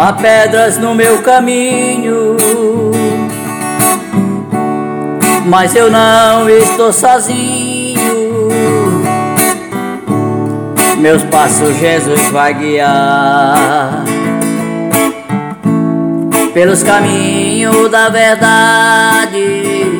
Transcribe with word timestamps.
Há 0.00 0.12
pedras 0.12 0.78
no 0.78 0.94
meu 0.94 1.22
caminho, 1.22 2.36
mas 5.44 5.74
eu 5.74 5.90
não 5.90 6.48
estou 6.48 6.92
sozinho. 6.92 8.48
Meus 10.98 11.24
passos 11.24 11.76
Jesus 11.78 12.30
vai 12.30 12.54
guiar 12.54 14.04
pelos 16.54 16.84
caminhos 16.84 17.90
da 17.90 18.08
verdade. 18.08 19.98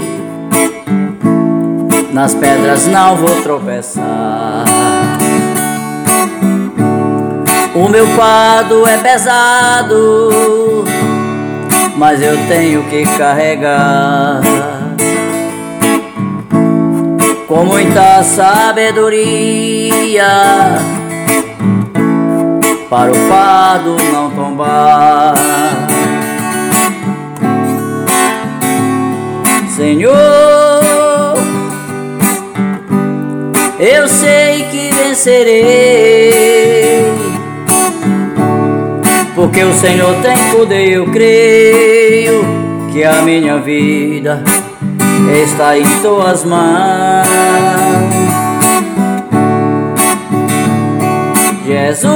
Nas 2.13 2.37
pedras 2.37 2.87
não 2.87 3.17
vou 3.17 3.43
tropeçar. 3.43 4.78
O 7.81 7.89
meu 7.89 8.09
fardo 8.09 8.85
é 8.89 8.99
pesado, 8.99 10.85
mas 11.97 12.21
eu 12.21 12.37
tenho 12.49 12.83
que 12.91 13.07
carregar. 13.17 14.41
Com 17.47 17.65
muita 17.65 18.25
sabedoria, 18.25 20.27
para 22.91 23.13
o 23.13 23.15
fardo 23.29 23.97
não 24.13 24.29
tombar. 24.33 25.37
Senhor, 29.77 30.17
eu 33.79 34.09
sei 34.09 34.65
que 34.65 34.91
vencerei, 34.93 36.18
porque 39.49 39.65
o 39.65 39.73
Senhor 39.73 40.15
tem 40.17 40.37
poder, 40.51 40.91
eu 40.93 41.07
creio 41.07 42.45
que 42.93 43.03
a 43.03 43.23
minha 43.23 43.59
vida 43.59 44.45
está 45.43 45.79
em 45.79 45.85
tuas 46.03 46.45
mãos. 46.45 47.27
Jesus, 51.67 52.13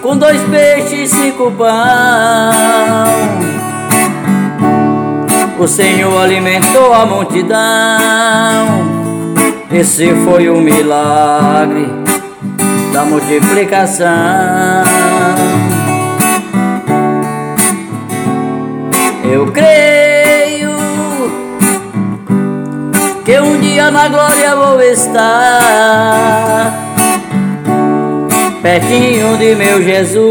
com 0.00 0.16
dois 0.16 0.40
peixes 0.42 1.12
e 1.12 1.16
cinco 1.16 1.50
pães 1.50 1.72
o 5.58 5.66
Senhor 5.66 6.22
alimentou 6.22 6.92
a 6.92 7.04
multidão. 7.04 7.56
Esse 9.72 10.14
foi 10.24 10.48
o 10.48 10.60
milagre 10.60 11.86
da 11.86 12.01
multiplicação. 13.12 14.06
Eu 19.30 19.46
creio 19.52 20.70
que 23.24 23.38
um 23.38 23.60
dia 23.60 23.90
na 23.90 24.08
glória 24.08 24.56
vou 24.56 24.80
estar 24.80 26.72
pertinho 28.62 29.36
de 29.36 29.54
meu 29.56 29.82
Jesus, 29.82 30.22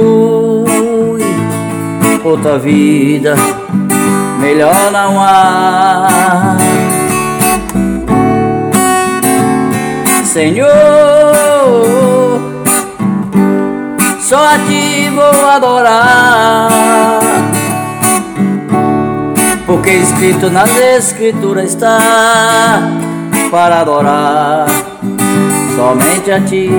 outra 2.23 2.57
vida 2.57 3.35
melhor 4.39 4.91
não 4.91 5.21
há. 5.21 6.58
Senhor, 10.23 11.20
só 14.31 14.47
a 14.47 14.58
ti 14.59 15.09
vou 15.09 15.45
adorar, 15.45 16.69
porque 19.65 19.92
escrito 19.92 20.49
nas 20.49 20.73
escrituras 20.77 21.65
está 21.65 22.80
para 23.52 23.81
adorar 23.81 24.67
somente 25.75 26.31
a 26.31 26.39
ti. 26.45 26.70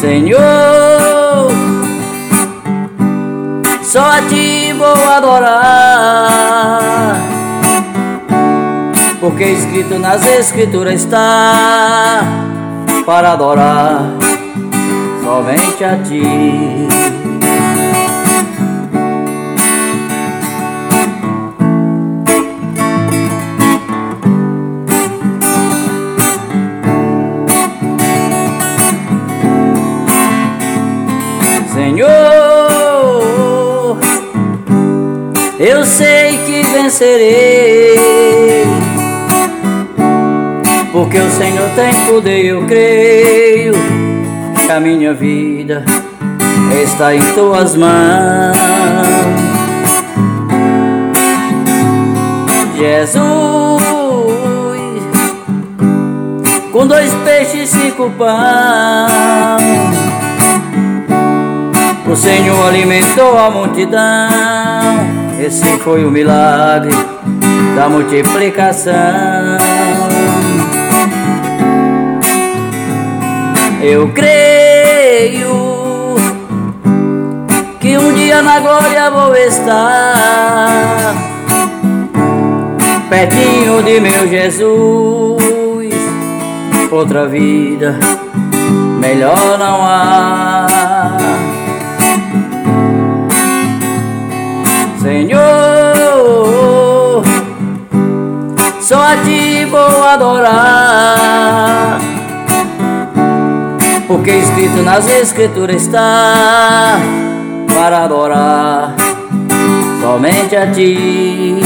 Senhor, 0.00 1.50
só 3.82 4.10
a 4.10 4.22
ti 4.22 4.72
vou 4.72 5.08
adorar. 5.10 7.16
Porque 9.20 9.52
escrito 9.52 9.98
nas 9.98 10.26
escrituras 10.26 10.94
está 10.94 12.53
para 13.04 13.32
adorar 13.32 14.02
somente 15.22 15.84
a 15.84 15.96
ti. 16.02 16.94
eu 35.66 35.84
sei 35.84 36.38
que 36.38 36.62
vencerei. 36.62 38.23
Porque 41.14 41.28
o 41.28 41.30
Senhor 41.30 41.70
tem 41.76 41.94
poder, 42.06 42.44
eu 42.44 42.66
creio 42.66 43.72
que 44.66 44.72
a 44.72 44.80
minha 44.80 45.14
vida 45.14 45.84
está 46.82 47.14
em 47.14 47.20
tuas 47.34 47.76
mãos. 47.76 48.56
Jesus, 52.76 53.22
com 56.72 56.84
dois 56.84 57.14
peixes 57.24 57.72
e 57.72 57.80
cinco 57.80 58.10
pães, 58.18 59.62
o 62.10 62.16
Senhor 62.16 62.66
alimentou 62.66 63.38
a 63.38 63.50
multidão 63.52 65.24
esse 65.38 65.64
foi 65.78 66.04
o 66.04 66.10
milagre 66.10 66.92
da 67.76 67.88
multiplicação. 67.88 68.94
Eu 73.86 74.08
creio 74.14 76.14
que 77.78 77.98
um 77.98 78.14
dia 78.14 78.40
na 78.40 78.58
glória 78.58 79.10
vou 79.10 79.36
estar 79.36 81.14
pertinho 83.10 83.82
de 83.82 84.00
meu 84.00 84.26
Jesus. 84.26 85.94
Outra 86.90 87.26
vida 87.26 87.94
melhor 88.98 89.58
não 89.58 89.84
há. 89.84 90.66
Senhor, 95.02 95.42
só 98.80 99.12
a 99.12 99.16
ti 99.18 99.66
vou 99.66 100.04
adorar, 100.04 101.43
porque 104.24 104.38
escrito 104.38 104.82
nas 104.82 105.06
escrituras 105.06 105.82
está 105.82 106.96
para 107.74 108.04
adorar 108.04 108.94
somente 110.00 110.56
a 110.56 110.72
ti. 110.72 111.60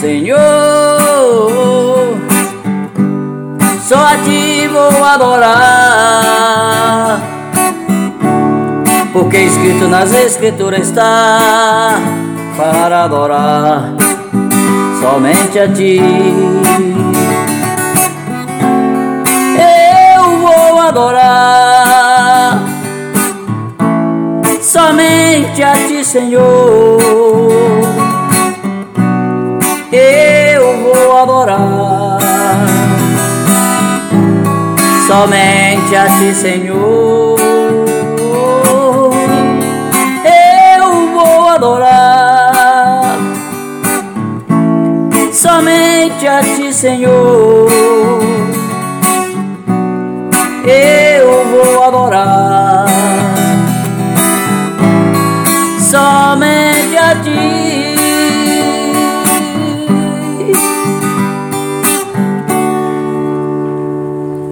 Senhor, 0.00 0.38
só 3.88 4.06
a 4.06 4.16
ti 4.18 4.68
vou 4.68 5.04
adorar 5.04 5.58
porque 9.12 9.46
escrito 9.46 9.88
nas 9.88 10.14
escrituras 10.14 10.82
está 10.82 11.98
para 12.56 13.02
adorar 13.02 13.96
somente 15.00 15.58
a 15.58 15.66
ti. 15.72 17.07
Adorar 20.88 22.62
somente 24.60 25.62
a 25.62 25.72
ti, 25.72 26.04
Senhor. 26.04 26.98
Eu 29.92 30.82
vou 30.82 31.16
adorar 31.16 32.18
somente 35.06 35.96
a 35.96 36.06
ti, 36.18 36.34
Senhor. 36.34 37.38
adorar 41.58 43.18
somente 45.32 46.26
a 46.26 46.40
Senhor. 46.72 47.87
Eu 50.64 51.44
vou 51.46 51.84
adorar 51.84 52.86
somente 55.78 56.96
a 56.96 57.14
Ti. 57.22 57.97